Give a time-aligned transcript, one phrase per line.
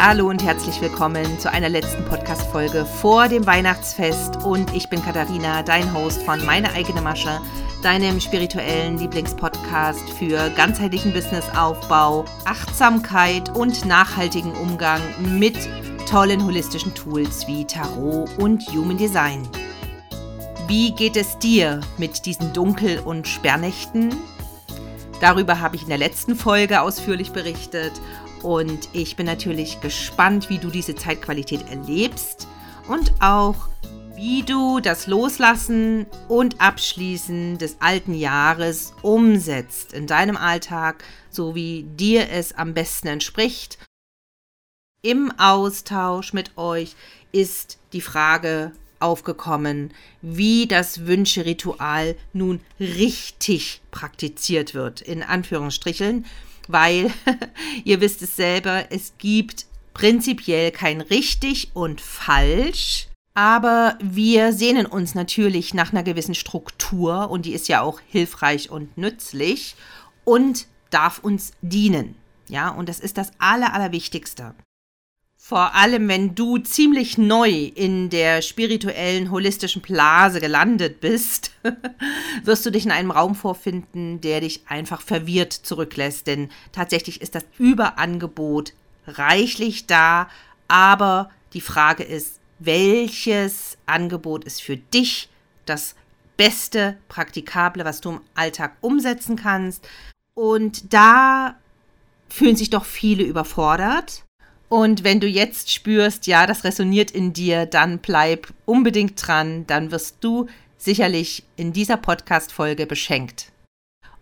[0.00, 4.36] Hallo und herzlich willkommen zu einer letzten Podcast-Folge vor dem Weihnachtsfest.
[4.44, 7.40] Und ich bin Katharina, dein Host von Meine eigene Masche,
[7.82, 15.00] deinem spirituellen Lieblingspodcast für ganzheitlichen Businessaufbau, Achtsamkeit und nachhaltigen Umgang
[15.36, 15.56] mit
[16.08, 19.48] tollen holistischen Tools wie Tarot und Human Design.
[20.68, 24.14] Wie geht es dir mit diesen Dunkel- und Sperrnächten?
[25.20, 27.90] Darüber habe ich in der letzten Folge ausführlich berichtet
[28.42, 32.46] und ich bin natürlich gespannt, wie du diese Zeitqualität erlebst
[32.88, 33.68] und auch
[34.14, 41.84] wie du das Loslassen und Abschließen des alten Jahres umsetzt in deinem Alltag, so wie
[41.84, 43.78] dir es am besten entspricht.
[45.02, 46.96] Im Austausch mit euch
[47.30, 56.26] ist die Frage aufgekommen, wie das Wünscheritual nun richtig praktiziert wird, in Anführungsstrichen,
[56.68, 57.10] weil
[57.84, 65.14] ihr wisst es selber, es gibt prinzipiell kein richtig und falsch, aber wir sehnen uns
[65.14, 69.74] natürlich nach einer gewissen Struktur und die ist ja auch hilfreich und nützlich
[70.24, 72.14] und darf uns dienen.
[72.48, 74.54] Ja, und das ist das Aller, Allerwichtigste.
[75.48, 81.52] Vor allem, wenn du ziemlich neu in der spirituellen, holistischen Blase gelandet bist,
[82.44, 86.26] wirst du dich in einem Raum vorfinden, der dich einfach verwirrt zurücklässt.
[86.26, 88.74] Denn tatsächlich ist das Überangebot
[89.06, 90.28] reichlich da.
[90.68, 95.30] Aber die Frage ist, welches Angebot ist für dich
[95.64, 95.94] das
[96.36, 99.88] beste, praktikable, was du im Alltag umsetzen kannst?
[100.34, 101.56] Und da
[102.28, 104.27] fühlen sich doch viele überfordert
[104.68, 109.90] und wenn du jetzt spürst, ja, das resoniert in dir, dann bleib unbedingt dran, dann
[109.90, 113.50] wirst du sicherlich in dieser Podcast-Folge beschenkt.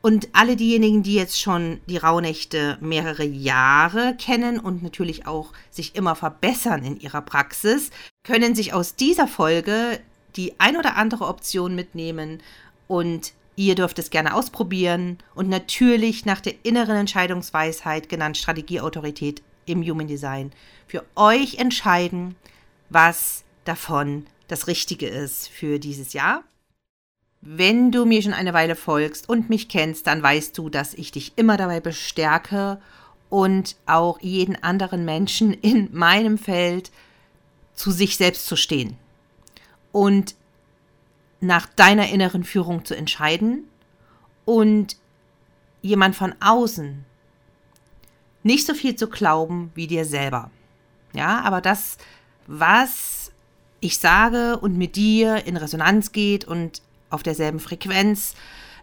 [0.02, 5.96] Und alle diejenigen, die jetzt schon die Rauhnächte mehrere Jahre kennen und natürlich auch sich
[5.96, 7.90] immer verbessern in ihrer Praxis,
[8.22, 9.98] können sich aus dieser Folge
[10.36, 12.40] die ein oder andere Option mitnehmen.
[12.86, 15.18] Und ihr dürft es gerne ausprobieren.
[15.34, 20.52] Und natürlich nach der inneren Entscheidungsweisheit, genannt Strategieautorität, im Human Design
[20.86, 22.36] für euch entscheiden,
[22.88, 26.42] was davon das Richtige ist für dieses Jahr.
[27.40, 31.12] Wenn du mir schon eine Weile folgst und mich kennst, dann weißt du, dass ich
[31.12, 32.80] dich immer dabei bestärke
[33.28, 36.90] und auch jeden anderen Menschen in meinem Feld
[37.74, 38.96] zu sich selbst zu stehen
[39.92, 40.34] und
[41.40, 43.64] nach deiner inneren Führung zu entscheiden
[44.44, 44.96] und
[45.82, 47.04] jemand von außen
[48.46, 50.50] nicht so viel zu glauben wie dir selber.
[51.12, 51.98] Ja, aber das,
[52.46, 53.32] was
[53.80, 56.80] ich sage und mit dir in Resonanz geht und
[57.10, 58.34] auf derselben Frequenz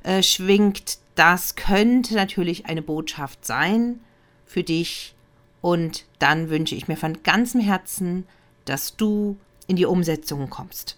[0.04, 4.00] äh, schwingt, das könnte natürlich eine Botschaft sein
[4.46, 5.16] für dich.
[5.62, 8.28] Und dann wünsche ich mir von ganzem Herzen,
[8.66, 9.38] dass du
[9.68, 10.98] in die Umsetzung kommst.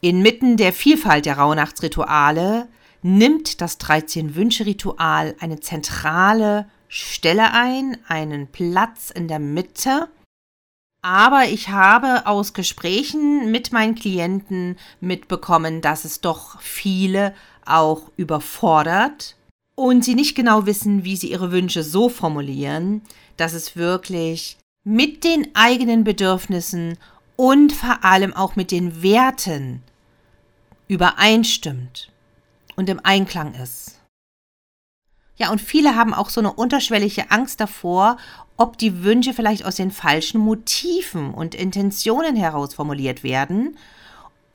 [0.00, 2.68] Inmitten der Vielfalt der Rauhnachtsrituale
[3.02, 10.08] nimmt das 13-Wünsche-Ritual eine zentrale Stelle ein, einen Platz in der Mitte.
[11.02, 17.34] Aber ich habe aus Gesprächen mit meinen Klienten mitbekommen, dass es doch viele
[17.64, 19.36] auch überfordert
[19.76, 23.02] und sie nicht genau wissen, wie sie ihre Wünsche so formulieren,
[23.38, 26.98] dass es wirklich mit den eigenen Bedürfnissen
[27.36, 29.82] und vor allem auch mit den Werten
[30.88, 32.09] übereinstimmt
[32.80, 34.00] und im Einklang ist.
[35.36, 38.16] Ja, und viele haben auch so eine unterschwellige Angst davor,
[38.56, 43.76] ob die Wünsche vielleicht aus den falschen Motiven und Intentionen heraus formuliert werden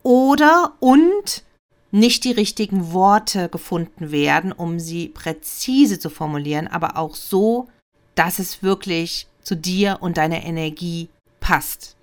[0.02, 1.44] oder und
[1.92, 7.68] nicht die richtigen Worte gefunden werden, um sie präzise zu formulieren, aber auch so,
[8.16, 11.10] dass es wirklich zu dir und deiner Energie
[11.40, 11.95] passt.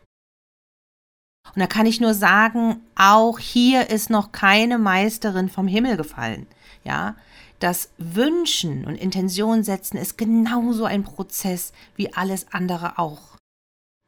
[1.54, 6.47] Und da kann ich nur sagen, auch hier ist noch keine Meisterin vom Himmel gefallen.
[6.84, 7.15] Ja,
[7.59, 13.36] das Wünschen und Intention setzen ist genauso ein Prozess wie alles andere auch.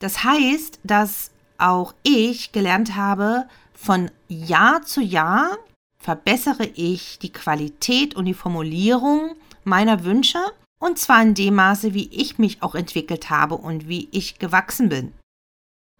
[0.00, 5.56] Das heißt, dass auch ich gelernt habe, von Jahr zu Jahr
[5.98, 10.40] verbessere ich die Qualität und die Formulierung meiner Wünsche
[10.80, 14.88] und zwar in dem Maße, wie ich mich auch entwickelt habe und wie ich gewachsen
[14.88, 15.12] bin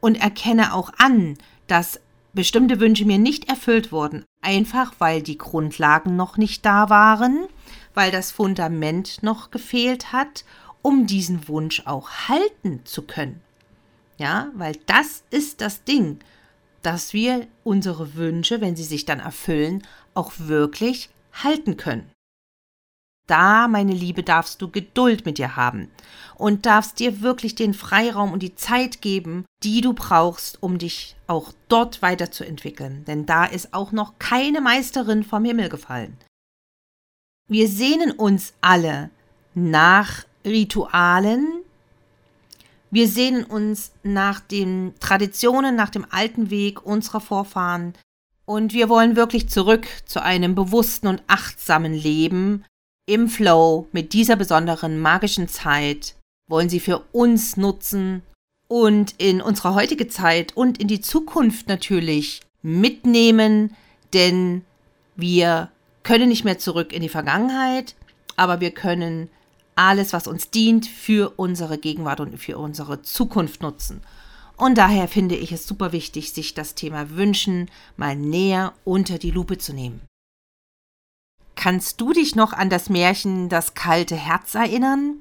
[0.05, 1.99] und erkenne auch an, dass
[2.35, 7.47] bestimmte Wünsche mir nicht erfüllt wurden, einfach weil die Grundlagen noch nicht da waren,
[7.95, 10.45] weil das Fundament noch gefehlt hat,
[10.83, 13.41] um diesen Wunsch auch halten zu können.
[14.19, 16.19] Ja, weil das ist das Ding,
[16.83, 22.11] dass wir unsere Wünsche, wenn sie sich dann erfüllen, auch wirklich halten können.
[23.27, 25.91] Da, meine Liebe, darfst du Geduld mit dir haben
[26.37, 31.17] und darfst dir wirklich den Freiraum und die Zeit geben, die du brauchst, um dich
[31.27, 33.05] auch dort weiterzuentwickeln.
[33.07, 36.19] Denn da ist auch noch keine Meisterin vom Himmel gefallen.
[37.49, 39.11] Wir sehnen uns alle
[39.55, 41.63] nach Ritualen.
[42.91, 47.95] Wir sehnen uns nach den Traditionen, nach dem alten Weg unserer Vorfahren.
[48.45, 52.65] Und wir wollen wirklich zurück zu einem bewussten und achtsamen Leben,
[53.07, 56.15] im Flow mit dieser besonderen magischen Zeit
[56.49, 58.23] wollen sie für uns nutzen
[58.69, 63.75] und in unsere heutige Zeit und in die Zukunft natürlich mitnehmen,
[64.13, 64.65] denn
[65.17, 65.71] wir
[66.03, 67.95] können nicht mehr zurück in die Vergangenheit,
[68.37, 69.29] aber wir können
[69.77, 74.03] alles, was uns dient, für unsere Gegenwart und für unsere Zukunft nutzen.
[74.57, 79.33] Und daher finde ich es super wichtig, sich das Thema Wünschen mal näher unter die
[79.33, 80.01] Lupe zu nehmen.
[81.57, 85.17] Kannst du dich noch an das Märchen Das kalte Herz erinnern?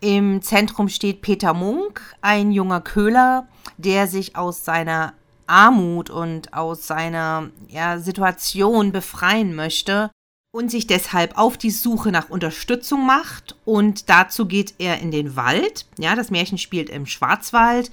[0.00, 5.14] Im Zentrum steht Peter Munk, ein junger Köhler, der sich aus seiner
[5.46, 10.10] Armut und aus seiner ja, Situation befreien möchte
[10.52, 13.56] und sich deshalb auf die Suche nach Unterstützung macht.
[13.64, 15.86] Und dazu geht er in den Wald.
[15.98, 17.90] Ja, das Märchen spielt im Schwarzwald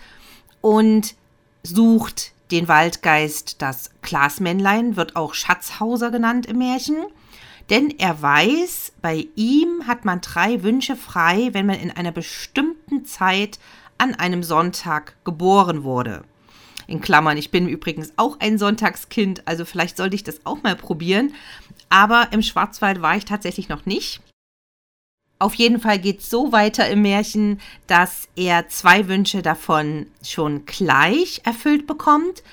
[0.60, 1.16] und
[1.64, 3.62] sucht den Waldgeist.
[3.62, 6.98] Das Glasmännlein wird auch Schatzhauser genannt im Märchen
[7.72, 13.06] denn er weiß, bei ihm hat man drei Wünsche frei, wenn man in einer bestimmten
[13.06, 13.60] Zeit
[13.98, 16.26] an einem Sonntag geboren wurde.
[16.88, 20.76] In Klammern, ich bin übrigens auch ein Sonntagskind, also vielleicht sollte ich das auch mal
[20.76, 21.34] probieren.
[21.88, 24.20] Aber im Schwarzwald war ich tatsächlich noch nicht.
[25.40, 30.66] Auf jeden Fall geht es so weiter im Märchen, dass er zwei Wünsche davon schon
[30.66, 32.44] gleich erfüllt bekommt,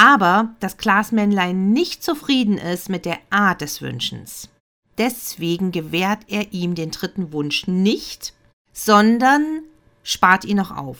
[0.00, 4.48] aber das Glasmännlein nicht zufrieden ist mit der Art des Wünschens.
[4.96, 8.32] Deswegen gewährt er ihm den dritten Wunsch nicht,
[8.72, 9.60] sondern
[10.02, 10.96] spart ihn noch auf.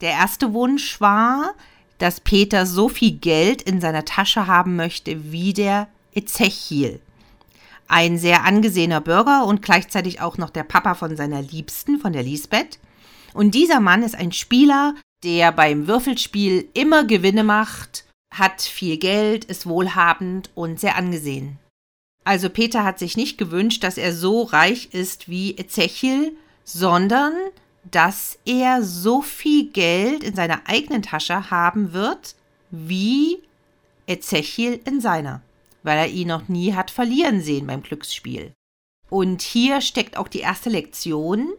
[0.00, 1.52] Der erste Wunsch war,
[1.98, 7.00] dass Peter so viel Geld in seiner Tasche haben möchte wie der Ezechiel.
[7.88, 12.22] Ein sehr angesehener Bürger und gleichzeitig auch noch der Papa von seiner Liebsten, von der
[12.22, 12.78] Lisbeth.
[13.34, 14.94] Und dieser Mann ist ein Spieler,
[15.24, 21.58] der beim Würfelspiel immer Gewinne macht, hat viel Geld, ist wohlhabend und sehr angesehen.
[22.24, 27.32] Also Peter hat sich nicht gewünscht, dass er so reich ist wie Ezechiel, sondern
[27.90, 32.34] dass er so viel Geld in seiner eigenen Tasche haben wird,
[32.70, 33.38] wie
[34.06, 35.40] Ezechiel in seiner,
[35.82, 38.52] weil er ihn noch nie hat verlieren sehen beim Glücksspiel.
[39.10, 41.54] Und hier steckt auch die erste Lektion,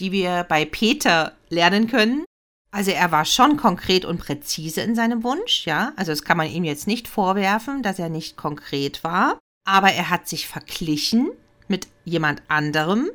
[0.00, 2.24] die wir bei Peter lernen können.
[2.74, 5.92] Also er war schon konkret und präzise in seinem Wunsch, ja.
[5.94, 9.38] Also das kann man ihm jetzt nicht vorwerfen, dass er nicht konkret war.
[9.64, 11.30] Aber er hat sich verglichen
[11.68, 13.10] mit jemand anderem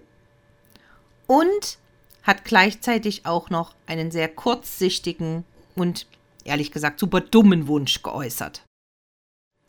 [1.28, 1.78] und
[2.24, 5.44] hat gleichzeitig auch noch einen sehr kurzsichtigen
[5.76, 6.08] und
[6.46, 8.64] ehrlich gesagt super dummen Wunsch geäußert.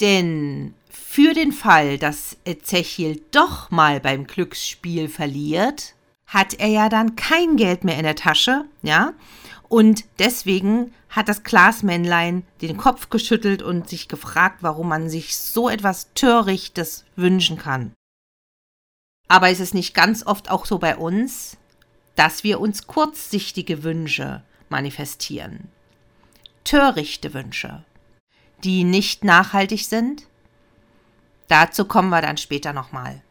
[0.01, 5.97] Denn für den Fall, dass Ezechiel doch mal beim Glücksspiel verliert,
[6.31, 9.13] hat er ja dann kein Geld mehr in der Tasche, ja,
[9.69, 15.69] und deswegen hat das Glasmännlein den Kopf geschüttelt und sich gefragt, warum man sich so
[15.69, 17.93] etwas Törichtes wünschen kann.
[19.29, 21.57] Aber ist es nicht ganz oft auch so bei uns,
[22.15, 25.69] dass wir uns kurzsichtige Wünsche manifestieren?
[26.65, 27.85] Törichte Wünsche,
[28.63, 30.27] die nicht nachhaltig sind?
[31.49, 33.23] Dazu kommen wir dann später nochmal.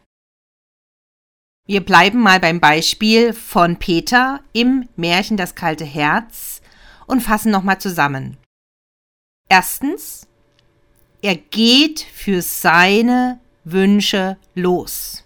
[1.70, 6.62] Wir bleiben mal beim Beispiel von Peter im Märchen Das kalte Herz
[7.06, 8.38] und fassen nochmal zusammen.
[9.48, 10.26] Erstens,
[11.22, 15.22] er geht für seine Wünsche los.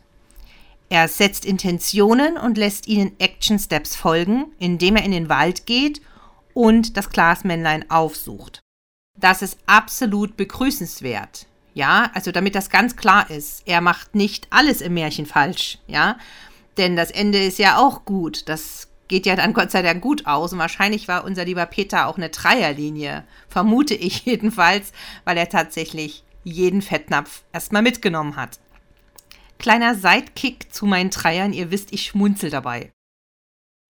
[0.90, 6.02] Er setzt Intentionen und lässt ihnen Action Steps folgen, indem er in den Wald geht
[6.52, 8.60] und das Glasmännlein aufsucht.
[9.18, 11.46] Das ist absolut begrüßenswert.
[11.74, 16.16] Ja, also damit das ganz klar ist, er macht nicht alles im Märchen falsch, ja.
[16.76, 18.48] Denn das Ende ist ja auch gut.
[18.48, 20.52] Das geht ja dann Gott sei Dank gut aus.
[20.52, 23.24] Und wahrscheinlich war unser lieber Peter auch eine Dreierlinie.
[23.48, 24.92] Vermute ich jedenfalls,
[25.24, 28.58] weil er tatsächlich jeden Fettnapf erstmal mitgenommen hat.
[29.58, 32.90] Kleiner Sidekick zu meinen Dreiern, ihr wisst, ich schmunzel dabei.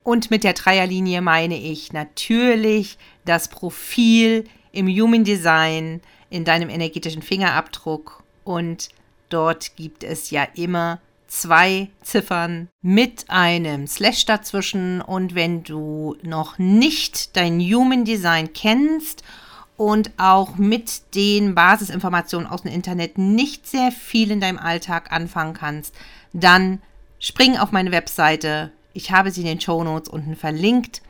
[0.05, 6.03] Und mit der Dreierlinie meine ich natürlich das Profil im Human Design,
[6.35, 8.25] in deinem energetischen Fingerabdruck.
[8.43, 8.89] Und
[9.29, 10.99] dort gibt es ja immer
[11.29, 15.01] zwei Ziffern mit einem Slash dazwischen.
[15.01, 19.23] Und wenn du noch nicht dein Human Design kennst
[19.77, 25.55] und auch mit den Basisinformationen aus dem Internet nicht sehr viel in deinem Alltag anfangen
[25.55, 25.95] kannst,
[26.33, 26.83] dann
[27.21, 28.73] spring auf meine Webseite.
[28.93, 31.01] Ich habe sie in den Show Notes unten verlinkt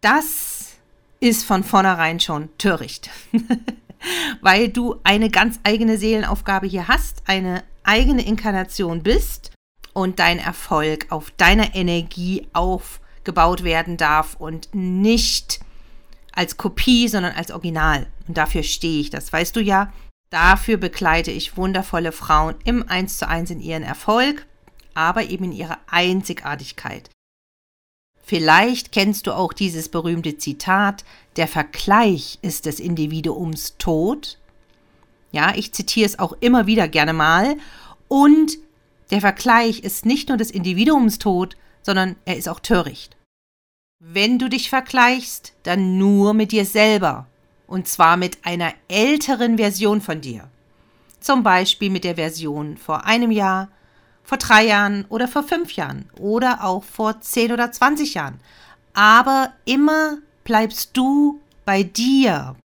[0.00, 0.72] Das
[1.20, 3.08] ist von vornherein schon töricht,
[4.42, 9.52] weil du eine ganz eigene Seelenaufgabe hier hast, eine eigene Inkarnation bist
[9.92, 15.60] und dein Erfolg auf deiner Energie aufgebaut werden darf und nicht
[16.32, 18.06] als Kopie, sondern als Original.
[18.26, 19.92] Und dafür stehe ich, das weißt du ja.
[20.30, 24.46] Dafür begleite ich wundervolle Frauen im Eins zu eins in ihren Erfolg,
[24.94, 27.10] aber eben in ihrer Einzigartigkeit.
[28.24, 31.04] Vielleicht kennst du auch dieses berühmte Zitat,
[31.36, 34.38] der Vergleich ist des Individuums Tod.
[35.32, 37.56] Ja, ich zitiere es auch immer wieder gerne mal.
[38.08, 38.58] Und
[39.10, 43.16] der Vergleich ist nicht nur des Individuums Tod, sondern er ist auch töricht.
[44.04, 47.28] Wenn du dich vergleichst, dann nur mit dir selber.
[47.68, 50.48] Und zwar mit einer älteren Version von dir.
[51.20, 53.68] Zum Beispiel mit der Version vor einem Jahr,
[54.24, 58.40] vor drei Jahren oder vor fünf Jahren oder auch vor zehn oder zwanzig Jahren.
[58.92, 62.56] Aber immer bleibst du bei dir.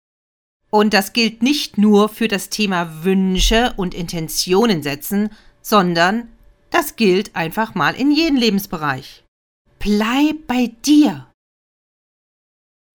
[0.72, 5.29] Und das gilt nicht nur für das Thema Wünsche und Intentionen setzen,
[5.62, 6.29] sondern
[6.72, 9.24] das gilt einfach mal in jedem Lebensbereich.
[9.77, 11.26] Bleib bei dir.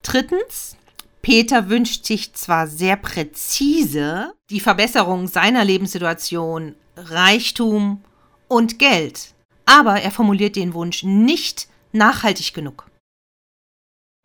[0.03, 0.77] Drittens,
[1.23, 8.03] Peter wünscht sich zwar sehr präzise die Verbesserung seiner Lebenssituation, Reichtum
[8.49, 12.87] und Geld, aber er formuliert den Wunsch nicht nachhaltig genug.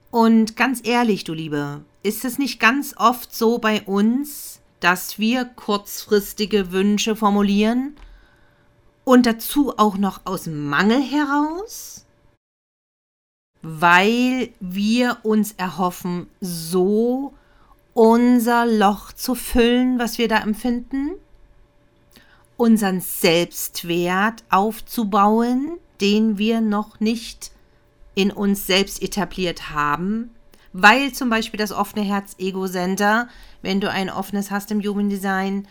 [0.09, 5.45] Und ganz ehrlich, du Liebe, ist es nicht ganz oft so bei uns, dass wir
[5.45, 7.95] kurzfristige Wünsche formulieren
[9.03, 12.06] und dazu auch noch aus Mangel heraus?
[13.61, 17.33] Weil wir uns erhoffen, so
[17.93, 21.11] unser Loch zu füllen, was wir da empfinden,
[22.55, 27.51] unseren Selbstwert aufzubauen, den wir noch nicht
[28.15, 30.31] in uns selbst etabliert haben,
[30.73, 33.29] weil zum Beispiel das offene Herz-Ego-Center,
[33.61, 35.67] wenn du ein offenes hast im Human Design,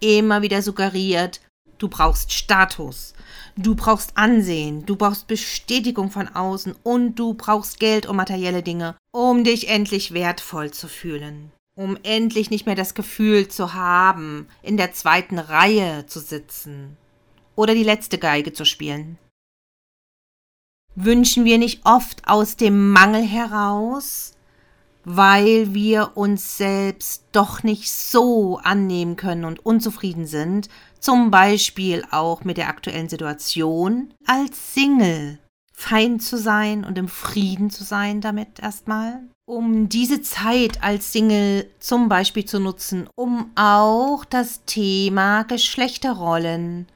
[0.00, 1.40] immer wieder suggeriert,
[1.80, 3.14] Du brauchst Status.
[3.56, 4.84] Du brauchst Ansehen.
[4.84, 6.76] Du brauchst Bestätigung von außen.
[6.82, 11.50] Und du brauchst Geld und materielle Dinge, um dich endlich wertvoll zu fühlen.
[11.74, 16.98] Um endlich nicht mehr das Gefühl zu haben, in der zweiten Reihe zu sitzen.
[17.56, 19.16] Oder die letzte Geige zu spielen.
[20.94, 24.34] Wünschen wir nicht oft aus dem Mangel heraus,
[25.04, 30.68] weil wir uns selbst doch nicht so annehmen können und unzufrieden sind,
[31.00, 35.38] zum Beispiel auch mit der aktuellen Situation als Single
[35.72, 39.20] fein zu sein und im Frieden zu sein damit erstmal.
[39.46, 46.86] Um diese Zeit als Single zum Beispiel zu nutzen, um auch das Thema Geschlechterrollen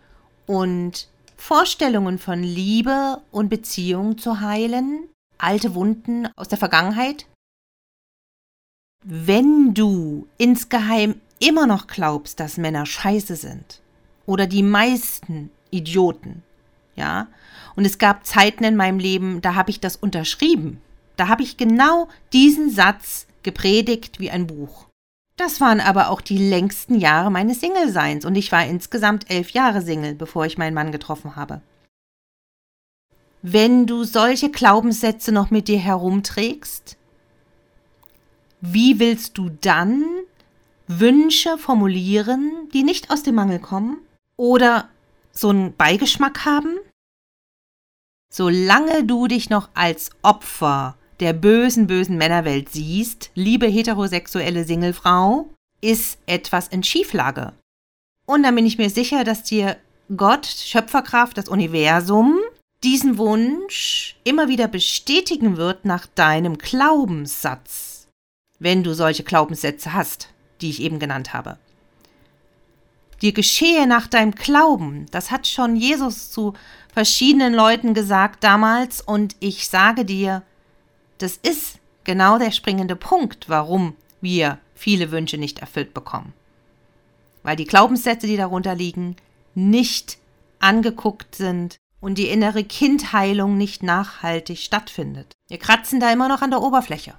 [0.46, 5.08] und Vorstellungen von Liebe und Beziehung zu heilen,
[5.38, 7.26] alte Wunden aus der Vergangenheit.
[9.02, 13.82] Wenn du insgeheim immer noch glaubst, dass Männer scheiße sind,
[14.26, 16.42] oder die meisten Idioten.
[16.96, 17.28] Ja?
[17.76, 20.80] Und es gab Zeiten in meinem Leben, da habe ich das unterschrieben.
[21.16, 24.86] Da habe ich genau diesen Satz gepredigt wie ein Buch.
[25.36, 29.82] Das waren aber auch die längsten Jahre meines Single-Seins und ich war insgesamt elf Jahre
[29.82, 31.60] Single, bevor ich meinen Mann getroffen habe.
[33.42, 36.96] Wenn du solche Glaubenssätze noch mit dir herumträgst,
[38.60, 40.04] wie willst du dann
[40.86, 43.98] Wünsche formulieren, die nicht aus dem Mangel kommen,
[44.36, 44.88] oder
[45.32, 46.76] so einen Beigeschmack haben?
[48.32, 55.48] Solange du dich noch als Opfer der bösen, bösen Männerwelt siehst, liebe heterosexuelle Singlefrau,
[55.80, 57.52] ist etwas in Schieflage.
[58.26, 59.76] Und dann bin ich mir sicher, dass dir
[60.16, 62.40] Gott, Schöpferkraft, das Universum,
[62.82, 68.08] diesen Wunsch immer wieder bestätigen wird nach deinem Glaubenssatz,
[68.58, 70.28] wenn du solche Glaubenssätze hast,
[70.60, 71.58] die ich eben genannt habe
[73.24, 75.06] dir geschehe nach deinem Glauben.
[75.10, 76.52] Das hat schon Jesus zu
[76.92, 80.42] verschiedenen Leuten gesagt damals und ich sage dir,
[81.18, 86.34] das ist genau der springende Punkt, warum wir viele Wünsche nicht erfüllt bekommen.
[87.42, 89.16] Weil die Glaubenssätze, die darunter liegen,
[89.54, 90.18] nicht
[90.60, 95.32] angeguckt sind und die innere Kindheilung nicht nachhaltig stattfindet.
[95.48, 97.14] Wir kratzen da immer noch an der Oberfläche.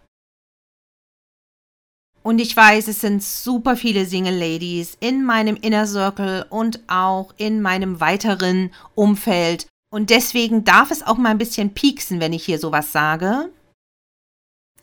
[2.26, 7.36] Und ich weiß, es sind super viele Single Ladies in meinem Inner Circle und auch
[7.38, 9.68] in meinem weiteren Umfeld.
[9.92, 13.52] Und deswegen darf es auch mal ein bisschen pieksen, wenn ich hier sowas sage.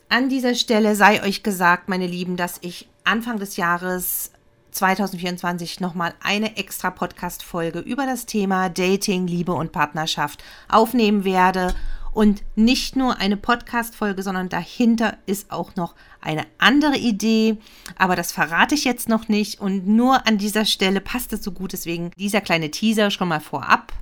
[0.07, 4.31] An dieser Stelle sei euch gesagt, meine Lieben, dass ich Anfang des Jahres
[4.71, 11.75] 2024 nochmal eine extra Podcast-Folge über das Thema Dating, Liebe und Partnerschaft aufnehmen werde.
[12.13, 17.57] Und nicht nur eine Podcast-Folge, sondern dahinter ist auch noch eine andere Idee.
[17.97, 19.59] Aber das verrate ich jetzt noch nicht.
[19.59, 21.73] Und nur an dieser Stelle passt es so gut.
[21.73, 23.93] Deswegen dieser kleine Teaser schon mal vorab.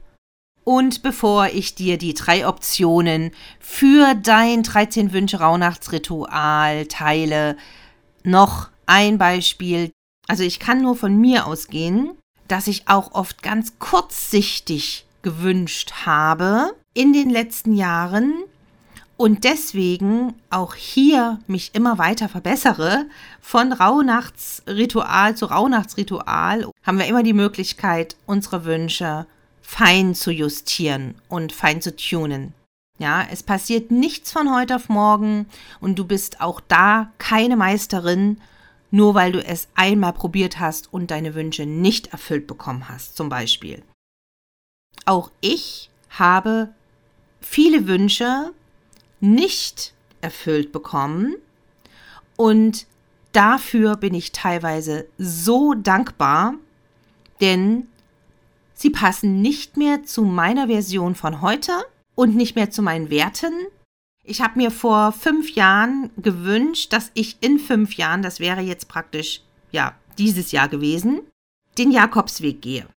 [0.64, 7.58] Und bevor ich dir die drei Optionen für dein 13 Wünsche Rauhnachtsritual teile,
[8.24, 9.92] noch ein Beispiel.
[10.28, 12.12] Also ich kann nur von mir ausgehen,
[12.48, 18.34] dass ich auch oft ganz kurzsichtig gewünscht habe in den letzten Jahren
[19.18, 23.06] und deswegen auch hier mich immer weiter verbessere.
[23.40, 29.28] Von Rauhnachtsritual zu Rauhnachtsritual haben wir immer die Möglichkeit, unsere Wünsche
[29.62, 32.54] fein zu justieren und fein zu tunen.
[32.98, 35.46] Ja, es passiert nichts von heute auf morgen
[35.80, 38.42] und du bist auch da keine Meisterin,
[38.90, 43.30] nur weil du es einmal probiert hast und deine Wünsche nicht erfüllt bekommen hast, zum
[43.30, 43.82] Beispiel.
[45.06, 46.70] Auch ich habe
[47.42, 48.54] viele Wünsche
[49.20, 51.36] nicht erfüllt bekommen
[52.38, 52.86] und
[53.34, 56.56] dafür bin ich teilweise so dankbar,
[57.40, 57.88] denn
[58.74, 61.74] sie passen nicht mehr zu meiner Version von heute
[62.16, 63.54] und nicht mehr zu meinen Werten.
[64.24, 68.88] Ich habe mir vor fünf Jahren gewünscht, dass ich in fünf Jahren, das wäre jetzt
[68.88, 71.22] praktisch, ja, dieses Jahr gewesen,
[71.78, 72.88] den Jakobsweg gehe.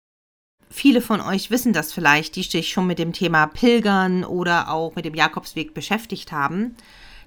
[0.77, 4.97] Viele von euch wissen das vielleicht, die sich schon mit dem Thema Pilgern oder auch
[4.97, 6.75] mit dem Jakobsweg beschäftigt haben,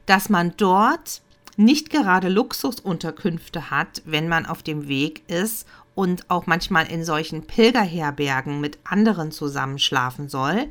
[0.06, 1.22] dass man dort
[1.56, 7.48] nicht gerade Luxusunterkünfte hat, wenn man auf dem Weg ist und auch manchmal in solchen
[7.48, 10.68] Pilgerherbergen mit anderen zusammenschlafen soll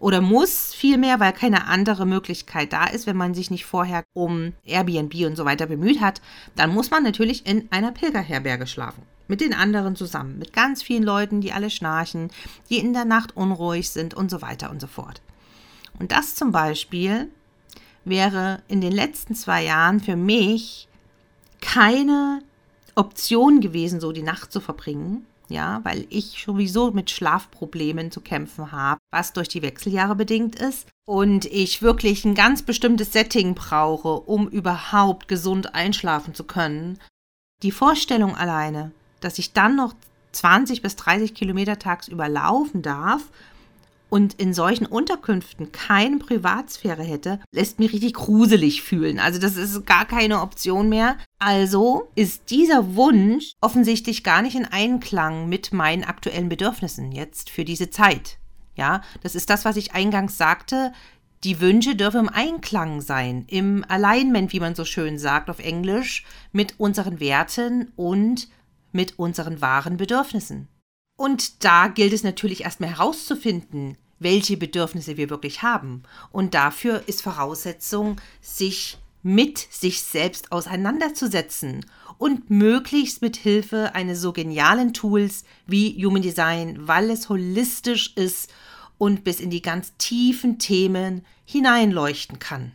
[0.00, 4.54] oder muss vielmehr, weil keine andere Möglichkeit da ist, wenn man sich nicht vorher um
[4.64, 6.20] Airbnb und so weiter bemüht hat,
[6.56, 11.04] dann muss man natürlich in einer Pilgerherberge schlafen mit den anderen zusammen, mit ganz vielen
[11.04, 12.30] Leuten, die alle schnarchen,
[12.70, 15.20] die in der Nacht unruhig sind und so weiter und so fort.
[15.98, 17.28] Und das zum Beispiel
[18.04, 20.88] wäre in den letzten zwei Jahren für mich
[21.60, 22.42] keine
[22.94, 25.26] Option gewesen, so die Nacht zu verbringen.
[25.50, 30.88] Ja, weil ich sowieso mit Schlafproblemen zu kämpfen habe, was durch die Wechseljahre bedingt ist.
[31.06, 36.98] Und ich wirklich ein ganz bestimmtes Setting brauche, um überhaupt gesund einschlafen zu können.
[37.62, 39.94] Die Vorstellung alleine, dass ich dann noch
[40.32, 43.22] 20 bis 30 Kilometer tagsüber laufen darf
[44.10, 49.18] und in solchen Unterkünften keine Privatsphäre hätte, lässt mich richtig gruselig fühlen.
[49.18, 51.16] Also das ist gar keine Option mehr.
[51.38, 57.64] Also ist dieser Wunsch offensichtlich gar nicht in Einklang mit meinen aktuellen Bedürfnissen jetzt für
[57.64, 58.38] diese Zeit.
[58.76, 60.92] Ja, das ist das, was ich eingangs sagte.
[61.44, 66.24] Die Wünsche dürfen im Einklang sein, im Alignment, wie man so schön sagt auf Englisch,
[66.52, 68.48] mit unseren Werten und
[68.98, 70.66] mit unseren wahren Bedürfnissen.
[71.16, 76.02] Und da gilt es natürlich erstmal herauszufinden, welche Bedürfnisse wir wirklich haben.
[76.32, 81.86] Und dafür ist Voraussetzung, sich mit sich selbst auseinanderzusetzen
[82.18, 88.50] und möglichst mit Hilfe eines so genialen Tools wie Human Design, weil es holistisch ist
[88.98, 92.72] und bis in die ganz tiefen Themen hineinleuchten kann.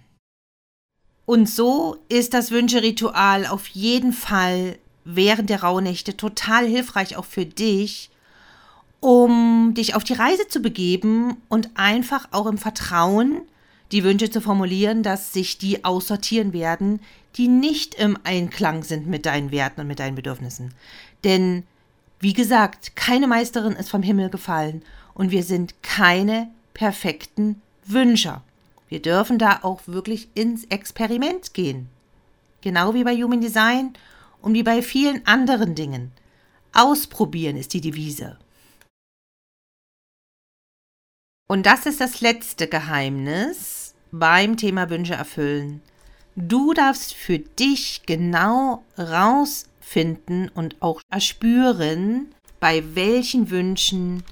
[1.26, 7.46] Und so ist das Wünscheritual auf jeden Fall während der Rauhnächte total hilfreich auch für
[7.46, 8.10] dich,
[9.00, 13.42] um dich auf die Reise zu begeben und einfach auch im Vertrauen
[13.92, 17.00] die Wünsche zu formulieren, dass sich die aussortieren werden,
[17.36, 20.74] die nicht im Einklang sind mit deinen Werten und mit deinen Bedürfnissen.
[21.24, 21.63] Denn,
[22.20, 28.42] wie gesagt, keine Meisterin ist vom Himmel gefallen und wir sind keine perfekten Wünscher.
[28.89, 31.89] Wir dürfen da auch wirklich ins Experiment gehen.
[32.62, 33.94] Genau wie bei Human Design
[34.44, 36.12] und wie bei vielen anderen Dingen.
[36.74, 38.38] Ausprobieren ist die Devise.
[41.48, 45.82] Und das ist das letzte Geheimnis beim Thema Wünsche erfüllen.
[46.36, 54.24] Du darfst für dich genau rausfinden und auch erspüren, bei welchen Wünschen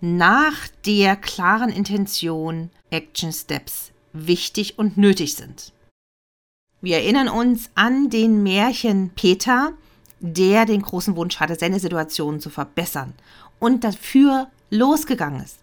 [0.00, 5.72] nach der klaren Intention Action Steps wichtig und nötig sind.
[6.80, 9.72] Wir erinnern uns an den Märchen Peter,
[10.20, 13.14] der den großen Wunsch hatte, seine Situation zu verbessern
[13.58, 15.58] und dafür losgegangen ist.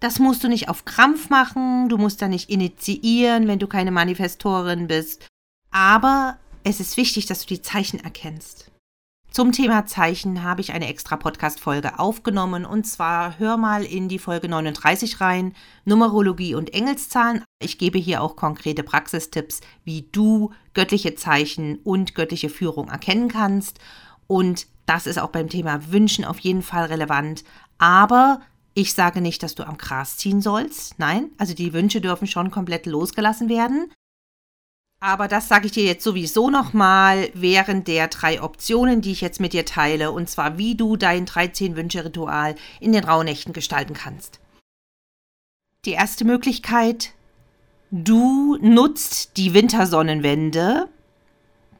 [0.00, 3.90] Das musst du nicht auf Krampf machen, du musst da nicht initiieren, wenn du keine
[3.90, 5.26] Manifestorin bist.
[5.70, 8.70] Aber es ist wichtig, dass du die Zeichen erkennst.
[9.32, 14.18] Zum Thema Zeichen habe ich eine extra Podcast-Folge aufgenommen und zwar hör mal in die
[14.18, 17.44] Folge 39 rein, Numerologie und Engelszahlen.
[17.62, 23.78] Ich gebe hier auch konkrete Praxistipps, wie du göttliche Zeichen und göttliche Führung erkennen kannst.
[24.26, 27.44] Und das ist auch beim Thema Wünschen auf jeden Fall relevant.
[27.78, 28.40] Aber
[28.74, 30.98] ich sage nicht, dass du am Gras ziehen sollst.
[30.98, 33.92] Nein, also die Wünsche dürfen schon komplett losgelassen werden.
[35.02, 39.40] Aber das sage ich dir jetzt sowieso nochmal während der drei Optionen, die ich jetzt
[39.40, 44.40] mit dir teile, und zwar wie du dein 13-Wünsche-Ritual in den Rauhnächten gestalten kannst.
[45.86, 47.14] Die erste Möglichkeit,
[47.90, 50.88] du nutzt die Wintersonnenwende,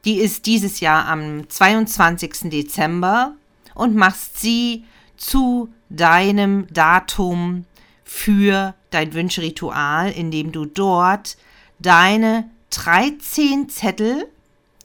[0.03, 2.49] die ist dieses Jahr am 22.
[2.49, 3.35] Dezember
[3.75, 4.83] und machst sie
[5.15, 7.65] zu deinem Datum
[8.03, 11.37] für dein Wünschritual, indem du dort
[11.77, 14.27] deine 13 Zettel,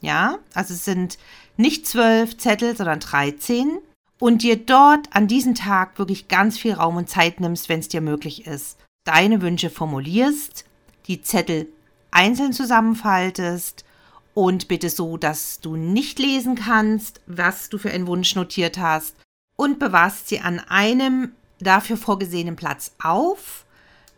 [0.01, 1.17] ja, also es sind
[1.57, 3.79] nicht 12 Zettel, sondern 13
[4.19, 7.87] und dir dort an diesem Tag wirklich ganz viel Raum und Zeit nimmst, wenn es
[7.87, 10.65] dir möglich ist, deine Wünsche formulierst,
[11.07, 11.67] die Zettel
[12.11, 13.85] einzeln zusammenfaltest
[14.33, 19.15] und bitte so, dass du nicht lesen kannst, was du für einen Wunsch notiert hast
[19.55, 23.65] und bewahrst sie an einem dafür vorgesehenen Platz auf.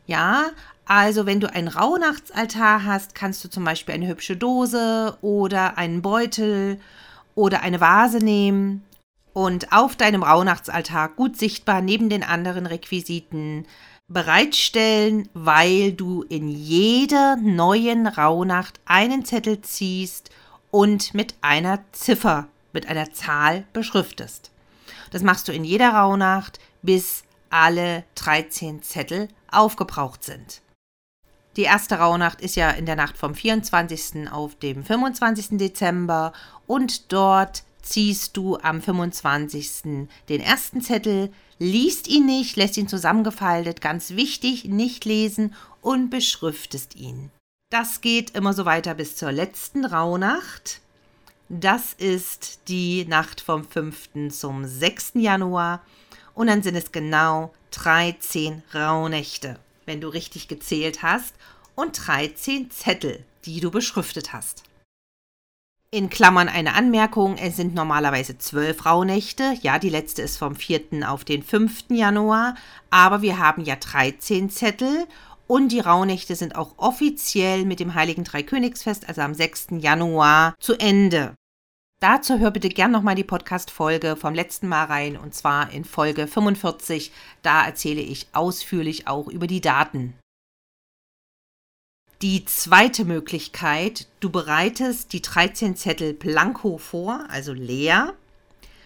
[0.08, 0.49] Ja,
[0.89, 6.02] also wenn du einen Rauhnachtsaltar hast, kannst du zum Beispiel eine hübsche Dose oder einen
[6.02, 6.80] Beutel
[7.36, 8.84] oder eine Vase nehmen
[9.32, 13.67] und auf deinem Rauhnachtsaltar gut sichtbar neben den anderen Requisiten
[14.08, 20.32] bereitstellen, weil du in jeder neuen Rauhnacht einen Zettel ziehst
[20.71, 24.49] und mit einer Ziffer, mit einer Zahl beschriftest.
[25.12, 30.63] Das machst du in jeder Rauhnacht, bis alle 13 Zettel aufgebraucht sind.
[31.60, 34.32] Die erste Rauhnacht ist ja in der Nacht vom 24.
[34.32, 35.58] auf dem 25.
[35.58, 36.32] Dezember
[36.67, 40.08] und dort ziehst du am 25.
[40.30, 46.95] den ersten Zettel, liest ihn nicht, lässt ihn zusammengefaltet, ganz wichtig, nicht lesen und beschriftest
[46.95, 47.30] ihn.
[47.72, 50.80] Das geht immer so weiter bis zur letzten Rauhnacht.
[51.50, 54.30] Das ist die Nacht vom 5.
[54.30, 55.12] zum 6.
[55.15, 55.82] Januar
[56.36, 61.34] und dann sind es genau 13 Rauhnächte wenn du richtig gezählt hast,
[61.75, 64.63] und 13 Zettel, die du beschriftet hast.
[65.91, 69.56] In Klammern eine Anmerkung, es sind normalerweise zwölf Rauhnächte.
[69.63, 71.10] Ja, die letzte ist vom 4.
[71.10, 71.86] auf den 5.
[71.89, 72.54] Januar,
[72.91, 75.08] aber wir haben ja 13 Zettel
[75.47, 79.69] und die Rauhnächte sind auch offiziell mit dem Heiligen Dreikönigsfest, also am 6.
[79.80, 81.34] Januar, zu Ende.
[82.01, 86.27] Dazu hör bitte gern nochmal die Podcast-Folge vom letzten Mal rein und zwar in Folge
[86.27, 87.12] 45.
[87.41, 90.13] Da erzähle ich ausführlich auch über die Daten.
[92.21, 98.13] Die zweite Möglichkeit, du bereitest die 13 Zettel blanko vor, also leer,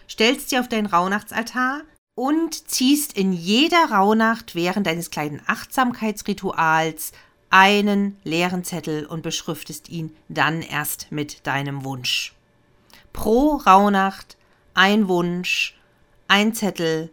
[0.09, 1.81] stellst sie auf deinen Rauhnachtsaltar
[2.15, 7.11] und ziehst in jeder Rauhnacht während deines kleinen Achtsamkeitsrituals
[7.51, 12.33] einen leeren Zettel und beschriftest ihn dann erst mit deinem Wunsch
[13.13, 14.37] pro Rauhnacht
[14.73, 15.79] ein Wunsch,
[16.27, 17.09] ein Zettel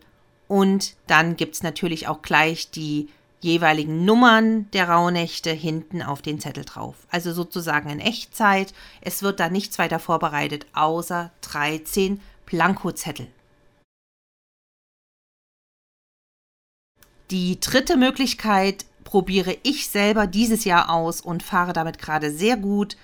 [0.48, 3.08] und dann gibt es natürlich auch gleich die
[3.40, 6.96] jeweiligen Nummern der Rauhnächte hinten auf den Zettel drauf.
[7.10, 8.74] Also sozusagen in Echtzeit.
[9.00, 13.28] Es wird da nichts weiter vorbereitet, außer 13 Blankozettel.
[17.30, 22.96] Die dritte Möglichkeit probiere ich selber dieses Jahr aus und fahre damit gerade sehr gut.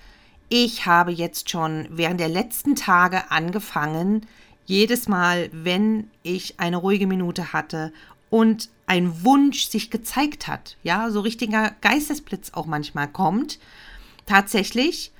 [0.48, 4.26] Ich habe jetzt schon während der letzten Tage angefangen,
[4.64, 7.92] jedes Mal, wenn ich eine ruhige Minute hatte
[8.30, 13.58] und ein Wunsch sich gezeigt hat, ja, so richtiger Geistesblitz auch manchmal kommt,
[14.26, 15.12] tatsächlich,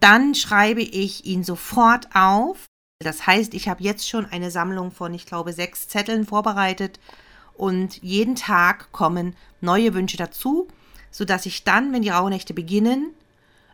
[0.00, 2.66] dann schreibe ich ihn sofort auf.
[3.02, 7.00] Das heißt, ich habe jetzt schon eine Sammlung von, ich glaube, sechs Zetteln vorbereitet
[7.54, 10.68] und jeden Tag kommen neue Wünsche dazu,
[11.10, 13.14] sodass ich dann, wenn die Rauhnächte beginnen,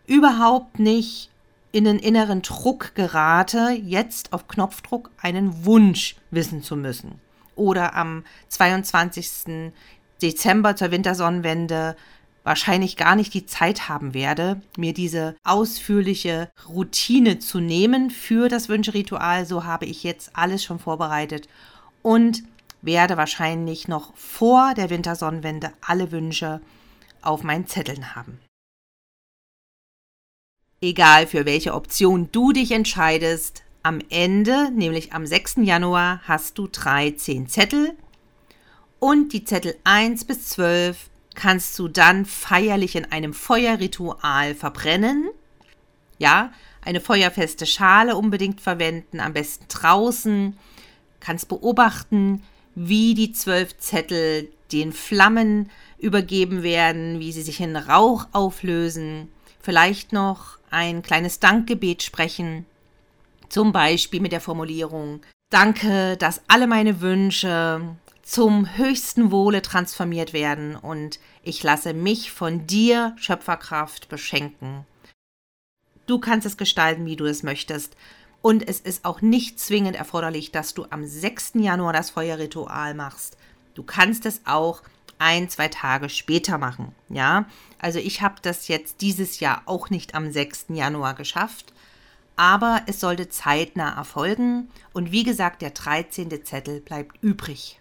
[0.07, 1.31] überhaupt nicht
[1.73, 7.21] in den inneren Druck gerate, jetzt auf Knopfdruck einen Wunsch wissen zu müssen.
[7.57, 9.73] Oder am 22.
[10.21, 11.97] Dezember zur Wintersonnenwende
[12.45, 18.69] wahrscheinlich gar nicht die Zeit haben werde, mir diese ausführliche Routine zu nehmen für das
[18.69, 19.47] Wünschritual.
[19.47, 21.49] So habe ich jetzt alles schon vorbereitet
[22.03, 22.43] und
[22.83, 26.61] werde wahrscheinlich noch vor der Wintersonnenwende alle Wünsche
[27.23, 28.41] auf meinen Zetteln haben.
[30.83, 35.57] Egal für welche Option du dich entscheidest, am Ende, nämlich am 6.
[35.63, 37.95] Januar, hast du 13 Zettel
[38.99, 45.31] und die Zettel 1 bis 12 kannst du dann feierlich in einem Feuerritual verbrennen.
[46.19, 46.53] Ja,
[46.85, 50.57] eine feuerfeste Schale unbedingt verwenden, am besten draußen.
[51.21, 52.43] Kannst beobachten,
[52.75, 59.29] wie die zwölf Zettel den Flammen übergeben werden, wie sie sich in Rauch auflösen.
[59.61, 62.67] Vielleicht noch ein kleines Dankgebet sprechen,
[63.49, 65.21] zum Beispiel mit der Formulierung
[65.53, 72.67] Danke, dass alle meine Wünsche zum höchsten Wohle transformiert werden und ich lasse mich von
[72.67, 74.87] dir, Schöpferkraft, beschenken.
[76.07, 77.99] Du kannst es gestalten, wie du es möchtest.
[78.41, 81.53] Und es ist auch nicht zwingend erforderlich, dass du am 6.
[81.57, 83.37] Januar das Feuerritual machst.
[83.75, 84.81] Du kannst es auch
[85.23, 86.95] ein, zwei Tage später machen.
[87.09, 87.47] Ja,
[87.79, 90.67] also ich habe das jetzt dieses Jahr auch nicht am 6.
[90.71, 91.73] Januar geschafft,
[92.37, 96.45] aber es sollte zeitnah erfolgen und wie gesagt, der 13.
[96.45, 97.79] Zettel bleibt übrig.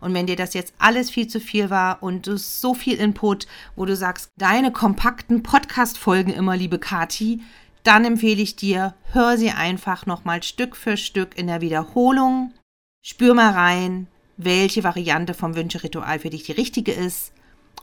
[0.00, 3.46] Und wenn dir das jetzt alles viel zu viel war und du so viel Input,
[3.76, 7.42] wo du sagst, deine kompakten Podcast-Folgen immer, liebe Kati,
[7.82, 12.54] dann empfehle ich dir, hör sie einfach nochmal Stück für Stück in der Wiederholung.
[13.02, 14.06] Spür mal rein,
[14.44, 17.32] welche Variante vom Wünscheritual für dich die richtige ist.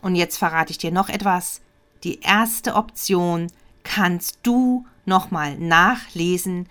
[0.02, 1.60] Und jetzt verrate ich dir noch etwas.
[2.04, 3.48] Die erste Option
[3.82, 6.68] kannst du nochmal nachlesen,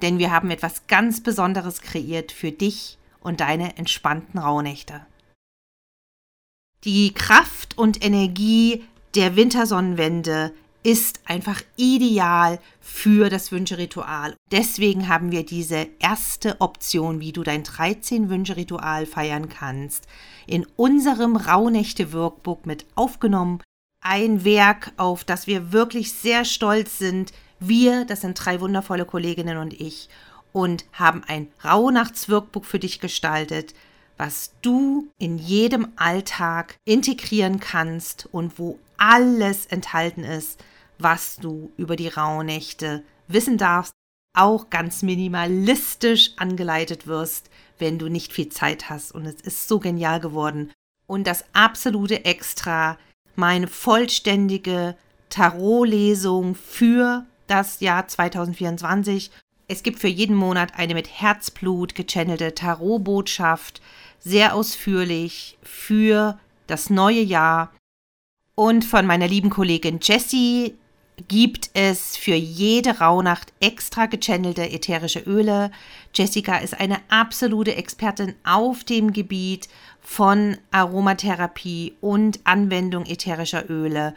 [0.00, 5.06] denn wir haben etwas ganz Besonderes kreiert für dich und deine entspannten Rauhnächte.
[6.84, 14.34] Die Kraft und Energie der Wintersonnenwende ist einfach ideal für das Wünscheritual.
[14.50, 20.06] Deswegen haben wir diese erste Option, wie du dein 13 Wünscheritual feiern kannst,
[20.46, 23.62] in unserem Rauhnächte-Workbook mit aufgenommen.
[24.00, 27.32] Ein Werk, auf das wir wirklich sehr stolz sind.
[27.60, 30.08] Wir, das sind drei wundervolle Kolleginnen und ich,
[30.52, 33.74] und haben ein Rauhnachtsworkbook für dich gestaltet,
[34.18, 40.62] was du in jedem Alltag integrieren kannst und wo alles enthalten ist,
[41.02, 43.92] was du über die Rauhnächte wissen darfst,
[44.34, 49.12] auch ganz minimalistisch angeleitet wirst, wenn du nicht viel Zeit hast.
[49.12, 50.72] Und es ist so genial geworden.
[51.06, 52.98] Und das absolute Extra,
[53.36, 54.96] meine vollständige
[55.28, 59.30] Tarotlesung für das Jahr 2024
[59.72, 63.80] es gibt für jeden Monat eine mit Herzblut gechannelte Tarotbotschaft,
[64.18, 67.72] sehr ausführlich für das neue Jahr.
[68.54, 70.74] Und von meiner lieben Kollegin Jessie
[71.28, 75.70] gibt es für jede Rauhnacht extra gechannelte ätherische Öle.
[76.14, 79.68] Jessica ist eine absolute Expertin auf dem Gebiet
[80.00, 84.14] von Aromatherapie und Anwendung ätherischer Öle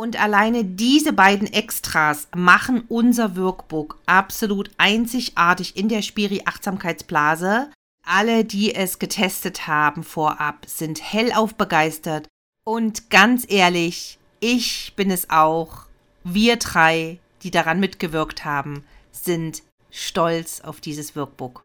[0.00, 7.70] und alleine diese beiden Extras machen unser Workbook absolut einzigartig in der Spiri-Achtsamkeitsblase.
[8.06, 12.28] Alle, die es getestet haben vorab, sind hellauf begeistert.
[12.64, 15.89] Und ganz ehrlich, ich bin es auch.
[16.32, 21.64] Wir drei, die daran mitgewirkt haben, sind stolz auf dieses Workbook.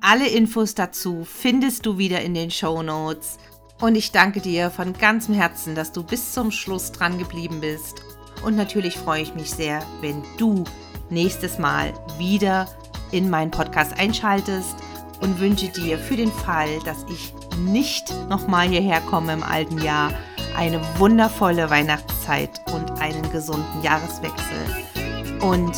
[0.00, 3.38] Alle Infos dazu findest du wieder in den Show Notes.
[3.80, 8.04] Und ich danke dir von ganzem Herzen, dass du bis zum Schluss dran geblieben bist.
[8.44, 10.62] Und natürlich freue ich mich sehr, wenn du
[11.08, 12.68] nächstes Mal wieder
[13.10, 14.76] in meinen Podcast einschaltest
[15.22, 20.12] und wünsche dir für den Fall, dass ich nicht nochmal hierher komme im alten Jahr,
[20.56, 25.40] eine wundervolle Weihnachtszeit und einen gesunden Jahreswechsel.
[25.40, 25.72] Und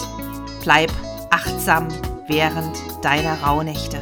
[0.62, 0.90] bleib
[1.30, 1.88] achtsam
[2.26, 3.98] während deiner Rauhnächte.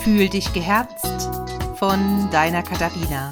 [0.00, 1.30] Fühl dich geherzt
[1.76, 3.30] von deiner Katharina.